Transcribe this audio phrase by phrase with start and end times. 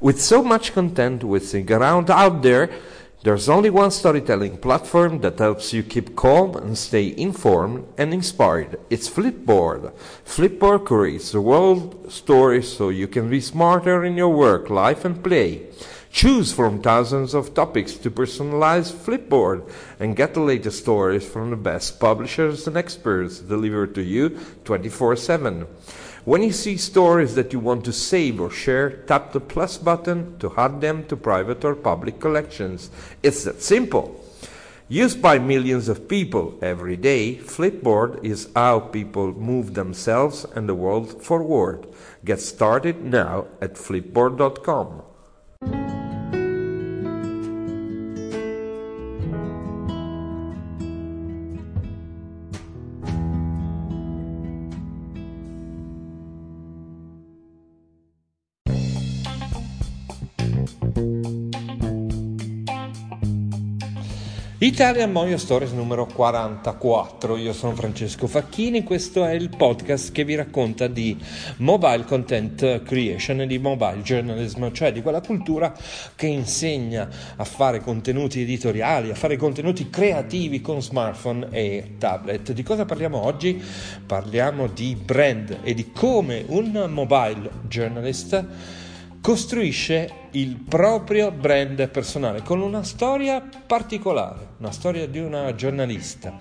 [0.00, 2.70] With so much content whizzing around out there,
[3.24, 8.78] there's only one storytelling platform that helps you keep calm and stay informed and inspired.
[8.90, 9.92] It's Flipboard.
[10.24, 15.20] Flipboard creates the world stories so you can be smarter in your work, life, and
[15.20, 15.66] play.
[16.10, 19.70] Choose from thousands of topics to personalize Flipboard
[20.00, 25.16] and get the latest stories from the best publishers and experts delivered to you 24
[25.16, 25.66] 7.
[26.24, 30.38] When you see stories that you want to save or share, tap the plus button
[30.40, 32.90] to add them to private or public collections.
[33.22, 34.24] It's that simple.
[34.88, 40.74] Used by millions of people every day, Flipboard is how people move themselves and the
[40.74, 41.86] world forward.
[42.24, 45.07] Get started now at flipboard.com.
[64.60, 67.36] Italian Moio Stories numero 44.
[67.36, 71.16] Io sono Francesco Facchini, questo è il podcast che vi racconta di
[71.58, 75.72] mobile content creation e di mobile journalism, cioè di quella cultura
[76.16, 82.50] che insegna a fare contenuti editoriali, a fare contenuti creativi con smartphone e tablet.
[82.50, 83.62] Di cosa parliamo oggi?
[84.04, 88.44] Parliamo di brand e di come un mobile journalist
[89.20, 96.38] costruisce il proprio brand personale con una storia particolare, una storia di una giornalista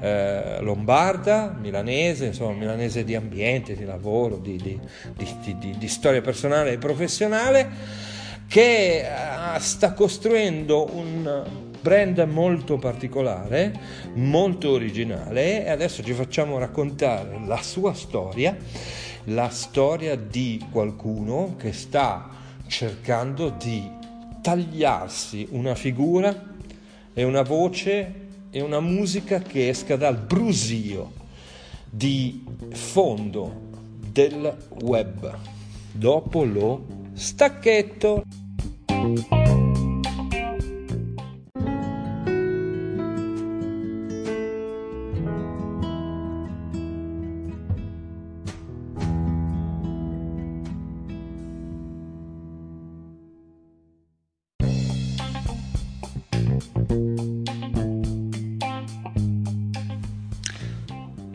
[0.00, 4.80] eh, lombarda, milanese, insomma milanese di ambiente, di lavoro, di, di,
[5.58, 7.68] di, di storia personale e professionale,
[8.46, 11.44] che eh, sta costruendo un
[11.80, 13.72] brand molto particolare,
[14.14, 15.64] molto originale.
[15.64, 18.56] E adesso ci facciamo raccontare la sua storia
[19.26, 22.28] la storia di qualcuno che sta
[22.66, 23.90] cercando di
[24.40, 26.54] tagliarsi una figura
[27.12, 31.12] e una voce e una musica che esca dal brusio
[31.88, 33.70] di fondo
[34.12, 35.36] del web.
[35.92, 38.24] Dopo lo stacchetto.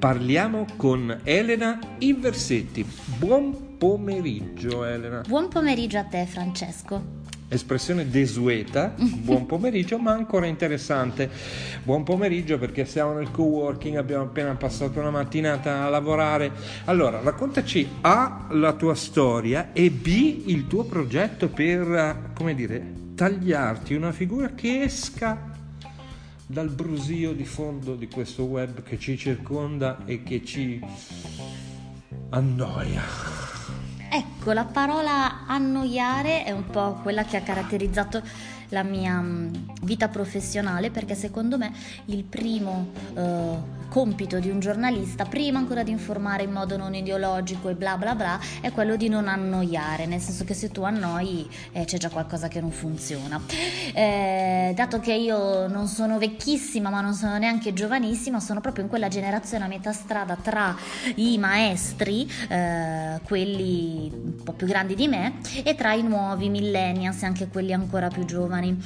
[0.01, 2.83] Parliamo con Elena Inversetti.
[3.19, 5.21] Buon pomeriggio Elena.
[5.27, 7.19] Buon pomeriggio a te Francesco.
[7.47, 11.29] Espressione desueta, buon pomeriggio, ma ancora interessante.
[11.83, 16.51] Buon pomeriggio perché siamo nel co-working, abbiamo appena passato una mattinata a lavorare.
[16.85, 23.93] Allora, raccontaci A la tua storia e B il tuo progetto per, come dire, tagliarti
[23.93, 25.50] una figura che esca
[26.51, 30.81] dal brusio di fondo di questo web che ci circonda e che ci
[32.31, 33.01] annoia.
[34.11, 38.21] Ecco, la parola annoiare è un po' quella che ha caratterizzato
[38.71, 41.71] la mia mm, vita professionale perché secondo me
[42.05, 47.67] il primo uh, compito di un giornalista, prima ancora di informare in modo non ideologico
[47.67, 51.45] e bla bla bla, è quello di non annoiare, nel senso che se tu annoi
[51.73, 53.41] eh, c'è già qualcosa che non funziona.
[53.93, 58.89] Eh, dato che io non sono vecchissima ma non sono neanche giovanissima, sono proprio in
[58.89, 60.73] quella generazione a metà strada tra
[61.15, 65.33] i maestri, eh, quelli un po' più grandi di me,
[65.63, 68.77] e tra i nuovi millennials, anche quelli ancora più giovani giovani.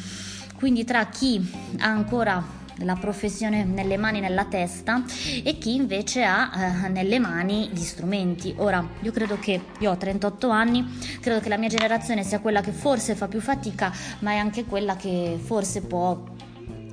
[0.56, 1.46] Quindi tra chi
[1.80, 5.04] ha ancora la professione nelle mani, nella testa
[5.44, 8.54] e chi invece ha eh, nelle mani gli strumenti.
[8.58, 10.86] Ora, io credo che io ho 38 anni,
[11.22, 14.66] credo che la mia generazione sia quella che forse fa più fatica, ma è anche
[14.66, 16.22] quella che forse può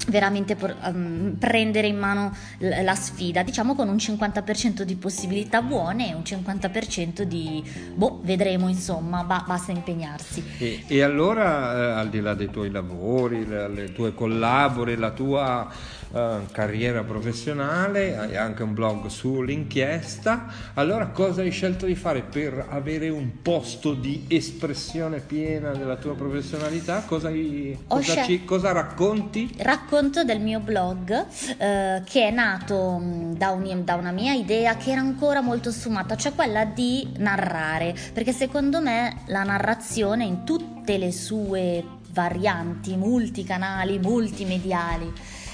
[0.08, 6.10] veramente um, prendere in mano l- la sfida, diciamo con un 50% di possibilità buone
[6.10, 7.62] e un 50% di
[7.94, 10.42] boh, vedremo insomma, ba- basta impegnarsi.
[10.58, 15.10] E, e allora, eh, al di là dei tuoi lavori, le, le tue collabori, la
[15.10, 15.70] tua
[16.12, 22.66] uh, carriera professionale, hai anche un blog sull'inchiesta, allora cosa hai scelto di fare per
[22.68, 27.02] avere un posto di espressione piena della tua professionalità?
[27.06, 29.50] Cosa, hai, cosa, scel- ci, cosa racconti?
[29.58, 31.26] Racconto racconto del mio blog
[31.58, 35.70] eh, che è nato mm, da, un, da, una mia idea che era ancora molto
[35.70, 42.96] sfumata, cioè quella di narrare, perché secondo me la narrazione in tutte le sue varianti,
[42.96, 45.12] multicanali, multimediali,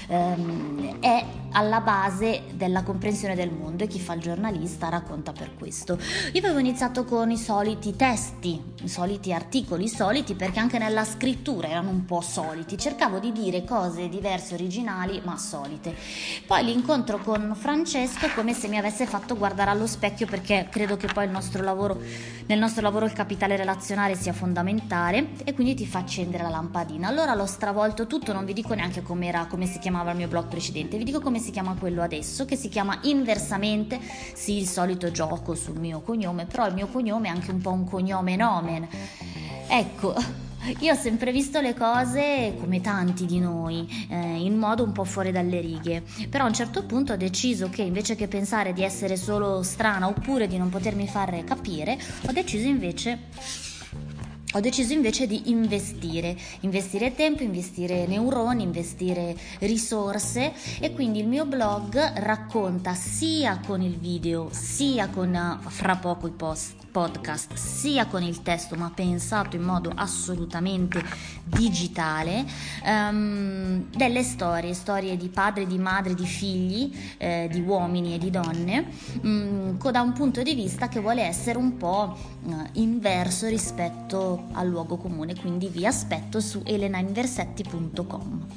[0.09, 5.55] ehm, è alla base della comprensione del mondo e chi fa il giornalista racconta per
[5.55, 5.97] questo.
[6.33, 11.67] Io avevo iniziato con i soliti testi, i soliti articoli, soliti perché anche nella scrittura
[11.67, 15.95] erano un po' soliti, cercavo di dire cose diverse, originali, ma solite.
[16.45, 20.97] Poi l'incontro con Francesco è come se mi avesse fatto guardare allo specchio perché credo
[20.97, 21.99] che poi nostro lavoro,
[22.45, 27.07] nel nostro lavoro il capitale relazionale sia fondamentale e quindi ti fa accendere la lampadina.
[27.07, 30.97] Allora l'ho stravolto tutto, non vi dico neanche come si chiamava il mio blog precedente,
[30.97, 33.99] vi dico come si chiama quello adesso, che si chiama inversamente,
[34.33, 37.71] sì il solito gioco sul mio cognome, però il mio cognome è anche un po'
[37.71, 38.87] un cognome nomen.
[39.67, 40.15] Ecco,
[40.79, 45.03] io ho sempre visto le cose come tanti di noi, eh, in modo un po'
[45.03, 48.83] fuori dalle righe, però a un certo punto ho deciso che invece che pensare di
[48.83, 51.97] essere solo strana oppure di non potermi far capire,
[52.27, 53.67] ho deciso invece
[54.53, 61.45] ho deciso invece di investire, investire tempo, investire neuroni, investire risorse e quindi il mio
[61.45, 68.23] blog racconta sia con il video sia con fra poco i post podcast sia con
[68.23, 71.03] il testo ma pensato in modo assolutamente
[71.43, 72.45] digitale
[72.83, 78.29] um, delle storie, storie di padri, di madri, di figli, eh, di uomini e di
[78.29, 78.87] donne
[79.21, 84.67] um, da un punto di vista che vuole essere un po' uh, inverso rispetto al
[84.67, 88.47] luogo comune quindi vi aspetto su elenainversetti.com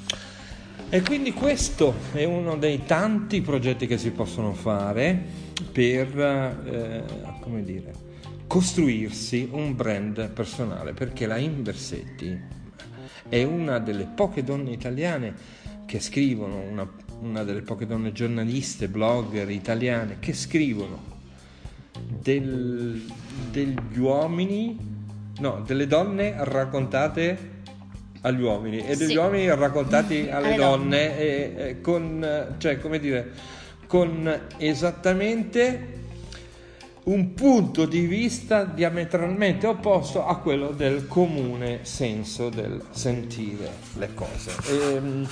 [0.93, 5.19] e quindi questo è uno dei tanti progetti che si possono fare
[5.71, 7.03] per, eh,
[7.39, 7.93] come dire,
[8.53, 12.39] costruirsi un brand personale, perché la Inversetti
[13.27, 15.33] è una delle poche donne italiane
[15.87, 16.87] che scrivono, una,
[17.21, 21.01] una delle poche donne giornaliste, blogger italiane che scrivono
[22.21, 23.01] del,
[23.49, 24.77] degli uomini,
[25.39, 27.61] no, delle donne raccontate
[28.21, 29.15] agli uomini e degli sì.
[29.15, 31.17] uomini raccontati alle, alle donne, donne.
[31.17, 33.31] E, e con, cioè, come dire,
[33.87, 36.01] con esattamente
[37.05, 44.51] un punto di vista diametralmente opposto a quello del comune senso del sentire le cose.
[44.69, 45.27] E, ehm,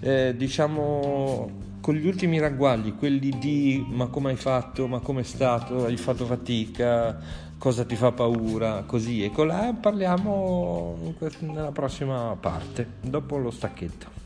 [0.00, 5.24] eh, diciamo con gli ultimi ragguagli, quelli di ma come hai fatto, ma come è
[5.24, 7.18] stato, hai fatto fatica,
[7.56, 14.16] cosa ti fa paura, così e colà, parliamo nella prossima parte, dopo lo stacchetto.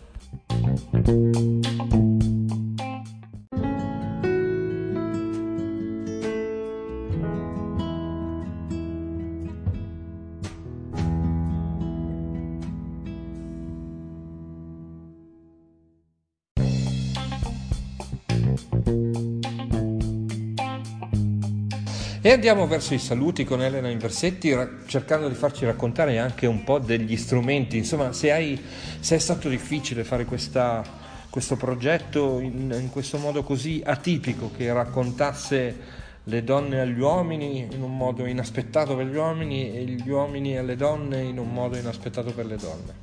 [22.25, 26.79] E andiamo verso i saluti con Elena Inversetti, cercando di farci raccontare anche un po'
[26.79, 27.77] degli strumenti.
[27.77, 28.63] Insomma, se, hai,
[29.01, 30.85] se è stato difficile fare questa,
[31.29, 35.77] questo progetto in, in questo modo così atipico che raccontasse
[36.23, 40.77] le donne agli uomini in un modo inaspettato per gli uomini e gli uomini alle
[40.77, 42.95] donne in un modo inaspettato per le donne.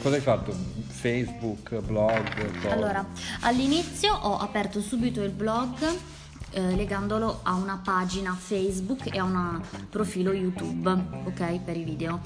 [0.00, 0.56] Cosa hai fatto?
[0.86, 2.50] Facebook, blog?
[2.60, 2.72] Blog?
[2.72, 3.06] Allora,
[3.40, 5.76] all'inizio ho aperto subito il blog
[6.54, 9.60] eh, legandolo a una pagina Facebook e a un
[9.90, 10.90] profilo YouTube,
[11.24, 12.20] ok, per i video.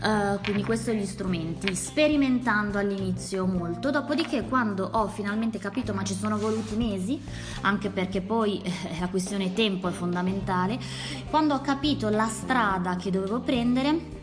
[0.00, 6.04] Uh, quindi questi sono gli strumenti, sperimentando all'inizio molto, dopodiché quando ho finalmente capito, ma
[6.04, 7.20] ci sono voluti mesi,
[7.62, 10.78] anche perché poi eh, la questione tempo è fondamentale,
[11.30, 14.17] quando ho capito la strada che dovevo prendere,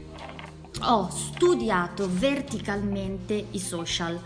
[0.81, 4.19] ho studiato verticalmente i social.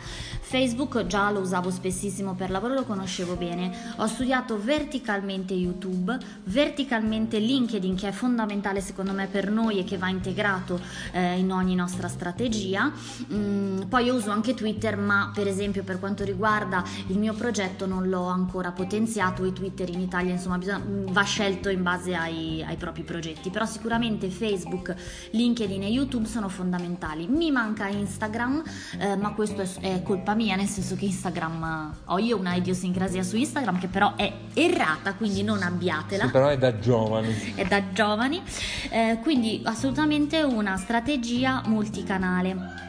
[0.49, 3.93] Facebook già lo usavo spessissimo per lavoro, lo conoscevo bene.
[3.97, 9.99] Ho studiato verticalmente YouTube, verticalmente LinkedIn che è fondamentale secondo me per noi e che
[9.99, 10.81] va integrato
[11.11, 12.91] eh, in ogni nostra strategia.
[13.31, 18.09] Mm, poi uso anche Twitter, ma per esempio per quanto riguarda il mio progetto non
[18.09, 22.63] l'ho ancora potenziato e Twitter in Italia insomma bisogna, mm, va scelto in base ai,
[22.63, 23.51] ai propri progetti.
[23.51, 24.95] Però sicuramente Facebook,
[25.29, 27.27] LinkedIn e YouTube sono fondamentali.
[27.27, 28.63] Mi manca Instagram,
[28.99, 32.55] eh, ma questo è, è colpa mia mia, nel senso che Instagram ho io una
[32.55, 36.25] idiosincrasia su Instagram che però è errata, quindi non abbiatela.
[36.25, 37.53] Sì, però è da giovani.
[37.55, 38.41] È da giovani,
[38.89, 42.87] eh, quindi assolutamente una strategia multicanale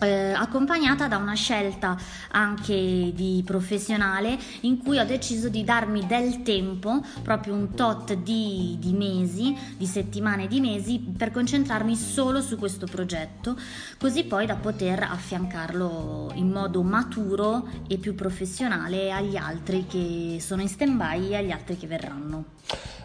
[0.00, 1.96] eh, accompagnata da una scelta
[2.32, 8.76] anche di professionale in cui ho deciso di darmi del tempo, proprio un tot di,
[8.78, 13.56] di mesi, di settimane, di mesi, per concentrarmi solo su questo progetto,
[13.98, 20.62] così poi da poter affiancarlo in modo maturo e più professionale agli altri che sono
[20.62, 22.44] in stand-by e agli altri che verranno.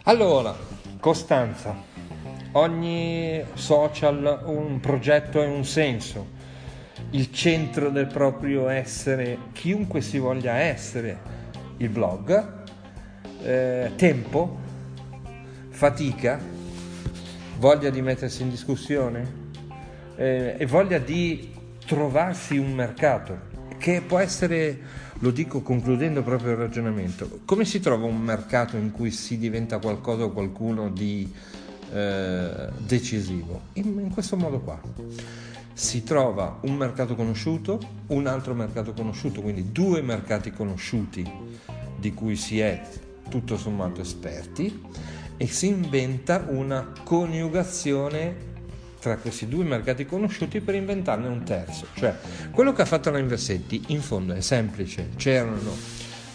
[0.04, 0.54] Allora,
[1.00, 1.74] Costanza,
[2.52, 6.40] ogni social un progetto e un senso
[7.12, 11.40] il centro del proprio essere, chiunque si voglia essere,
[11.78, 12.64] il blog,
[13.42, 14.58] eh, tempo,
[15.68, 16.40] fatica,
[17.58, 19.40] voglia di mettersi in discussione
[20.16, 21.52] eh, e voglia di
[21.84, 24.78] trovarsi un mercato che può essere,
[25.18, 29.78] lo dico concludendo proprio il ragionamento, come si trova un mercato in cui si diventa
[29.78, 31.30] qualcosa o qualcuno di
[31.92, 33.62] eh, decisivo?
[33.74, 34.80] In, in questo modo qua
[35.72, 41.30] si trova un mercato conosciuto, un altro mercato conosciuto, quindi due mercati conosciuti
[41.98, 42.82] di cui si è
[43.28, 44.80] tutto sommato esperti
[45.36, 48.50] e si inventa una coniugazione
[49.00, 51.86] tra questi due mercati conosciuti per inventarne un terzo.
[51.94, 52.16] Cioè,
[52.52, 55.08] quello che ha fatto la Inversetti in fondo è semplice.
[55.16, 55.74] C'erano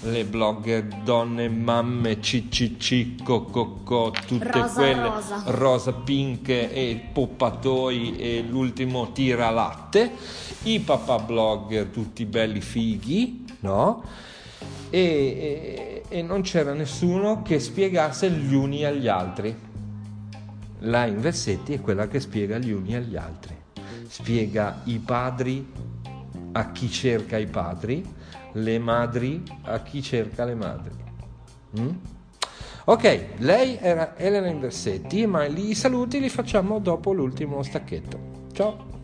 [0.01, 5.41] le blogger donne, mamme, CCC, Cococò, tutte Rosa, quelle rosa.
[5.45, 10.11] rosa pink e poppatoi e l'ultimo tira latte,
[10.63, 14.03] i papà blogger tutti belli fighi, no?
[14.89, 19.53] E, e- e non c'era nessuno che spiegasse gli uni agli altri.
[20.81, 23.55] La Inversetti è quella che spiega gli uni agli altri.
[24.07, 25.65] Spiega i padri
[26.53, 28.05] a chi cerca i padri,
[28.57, 30.93] le madri a chi cerca le madri.
[31.79, 31.89] Mm?
[32.85, 38.45] Ok, lei era Elena Inversetti, ma i saluti li facciamo dopo l'ultimo stacchetto.
[38.53, 38.95] Ciao!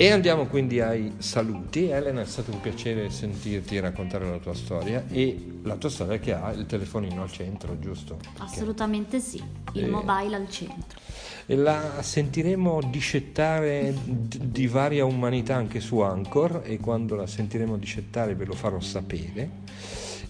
[0.00, 1.90] E andiamo quindi ai saluti.
[1.90, 6.32] Elena, è stato un piacere sentirti raccontare la tua storia e la tua storia che
[6.32, 8.14] ha il telefonino al centro, giusto?
[8.16, 9.42] Perché- Assolutamente sì,
[9.74, 9.86] il Eh.
[9.88, 10.98] mobile al centro.
[11.44, 17.76] E la sentiremo discettare d- di varia umanità anche su Anchor e quando la sentiremo
[17.76, 19.50] discettare ve lo farò sapere.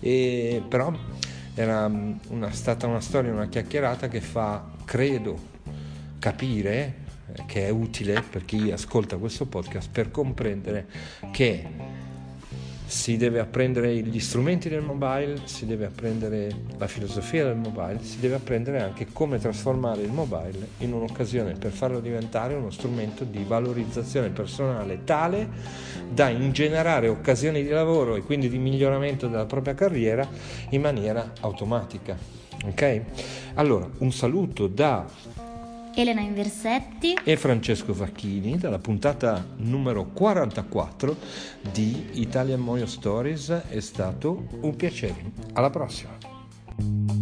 [0.00, 0.92] E, però
[1.54, 5.38] era mm, una, stata una storia, una chiacchierata che fa, credo,
[6.18, 7.06] capire
[7.46, 10.86] che è utile per chi ascolta questo podcast per comprendere
[11.32, 11.98] che
[12.90, 18.18] si deve apprendere gli strumenti del mobile, si deve apprendere la filosofia del mobile, si
[18.18, 23.44] deve apprendere anche come trasformare il mobile in un'occasione per farlo diventare uno strumento di
[23.44, 25.48] valorizzazione personale tale
[26.10, 30.28] da ingenerare occasioni di lavoro e quindi di miglioramento della propria carriera
[30.70, 32.16] in maniera automatica.
[32.64, 33.02] Ok?
[33.54, 35.06] Allora, un saluto da
[35.94, 41.16] Elena Inversetti, e Francesco Facchini dalla puntata numero 44
[41.72, 45.32] di Italian Moyo Stories è stato un piacere.
[45.52, 47.19] Alla prossima!